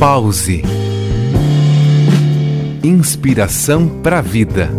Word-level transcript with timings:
Pause. 0.00 0.62
Inspiração 2.82 4.00
para 4.00 4.20
a 4.20 4.22
vida. 4.22 4.70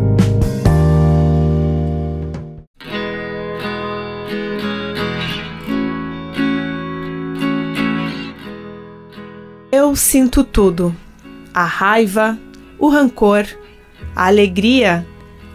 Eu 9.71 9.96
sinto 9.96 10.44
tudo: 10.44 10.96
a 11.53 11.65
raiva, 11.65 12.35
o 12.79 12.90
rancor, 12.90 13.46
a 14.15 14.26
alegria, 14.26 15.06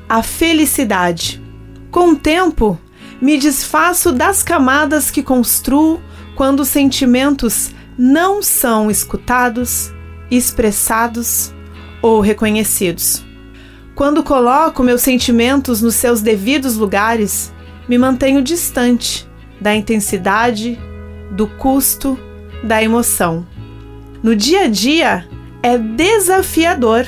a 0.08 0.22
felicidade. 0.22 1.42
Com 1.90 2.10
o 2.10 2.16
tempo, 2.16 2.78
me 3.20 3.36
desfaço 3.36 4.12
das 4.12 4.44
camadas 4.44 5.10
que 5.10 5.24
construo 5.24 6.00
quando 6.36 6.60
os 6.60 6.68
sentimentos 6.68 7.74
não 7.98 8.42
são 8.42 8.90
escutados, 8.90 9.92
expressados 10.30 11.54
ou 12.02 12.20
reconhecidos. 12.20 13.24
Quando 13.94 14.22
coloco 14.22 14.82
meus 14.82 15.00
sentimentos 15.00 15.80
nos 15.80 15.94
seus 15.94 16.20
devidos 16.20 16.76
lugares, 16.76 17.52
me 17.88 17.96
mantenho 17.96 18.42
distante 18.42 19.26
da 19.60 19.74
intensidade, 19.74 20.78
do 21.30 21.46
custo, 21.46 22.18
da 22.62 22.82
emoção. 22.82 23.46
No 24.22 24.36
dia 24.36 24.64
a 24.64 24.68
dia 24.68 25.26
é 25.62 25.78
desafiador, 25.78 27.06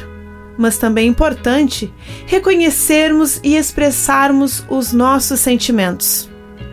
mas 0.57 0.79
também 0.79 1.09
importante 1.09 1.93
reconhecermos 2.27 3.41
e 3.45 3.55
expressarmos 3.57 4.65
os 4.69 4.93
nossos 4.93 5.41
sentimentos. 5.41 6.29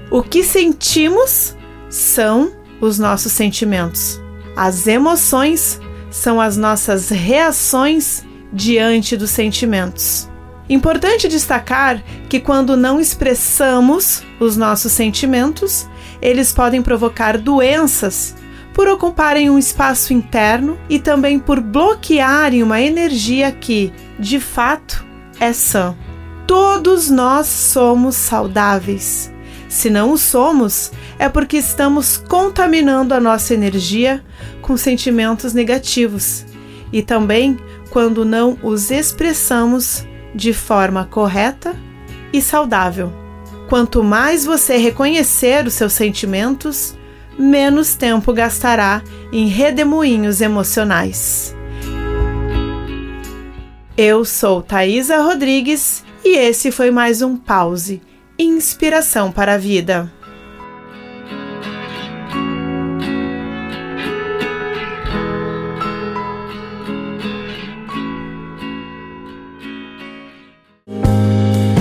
O 0.09 0.23
que 0.23 0.44
sentimos 0.44 1.55
são 1.89 2.52
os 2.85 2.99
nossos 2.99 3.31
sentimentos. 3.31 4.21
As 4.55 4.88
emoções 4.88 5.80
são 6.09 6.39
as 6.39 6.55
nossas 6.55 7.09
reações 7.09 8.23
diante 8.53 9.17
dos 9.17 9.31
sentimentos. 9.31 10.30
Importante 10.69 11.28
destacar 11.28 12.02
que 12.28 12.39
quando 12.39 12.75
não 12.75 13.00
expressamos 13.00 14.23
os 14.39 14.58
nossos 14.58 14.91
sentimentos, 14.91 15.88
eles 16.22 16.52
podem 16.52 16.81
provocar 16.81 17.38
doenças 17.38 18.36
por 18.73 18.88
ocuparem 18.88 19.50
um 19.50 19.59
espaço 19.59 20.13
interno 20.13 20.78
e 20.89 21.00
também 21.00 21.39
por 21.39 21.61
bloquearem 21.61 22.63
uma 22.63 22.81
energia 22.81 23.52
que, 23.52 23.94
de 24.19 24.39
fato, 24.39 25.06
é 25.39 25.53
sã. 25.53 25.95
Todos 26.47 27.09
nós 27.09 27.47
somos 27.47 28.16
saudáveis. 28.16 29.34
Se 29.76 29.90
não 29.90 30.14
o 30.14 30.18
somos, 30.18 30.90
é 31.20 31.28
porque 31.28 31.58
estamos 31.58 32.16
contaminando 32.16 33.14
a 33.14 33.20
nossa 33.20 33.54
energia 33.54 34.23
com 34.62 34.78
sentimentos 34.78 35.54
negativos 35.54 36.45
e 36.94 37.02
também 37.02 37.58
quando 37.90 38.23
não 38.23 38.58
os 38.64 38.90
expressamos 38.90 40.08
de 40.34 40.53
forma 40.53 41.03
correta 41.03 41.76
e 42.31 42.42
saudável. 42.42 43.12
Quanto 43.68 44.02
mais 44.02 44.46
você 44.46 44.78
reconhecer 44.78 45.68
os 45.68 45.73
seus 45.73 45.92
sentimentos, 45.92 46.96
menos 47.38 47.96
tempo 47.96 48.31
gastará 48.31 49.03
em 49.30 49.48
redemoinhos 49.48 50.40
emocionais. 50.40 51.53
Eu 53.98 54.23
sou 54.23 54.62
Thaisa 54.62 55.22
Rodrigues 55.22 56.02
e 56.23 56.38
esse 56.38 56.72
foi 56.72 56.92
mais 56.92 57.22
um 57.22 57.36
Pause 57.36 58.02
Inspiração 58.38 59.31
para 59.31 59.53
a 59.53 59.58
Vida. 59.58 60.11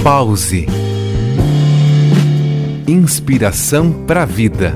Pause. 0.05 0.66
Inspiração 2.86 4.04
para 4.06 4.22
a 4.22 4.26
vida. 4.26 4.75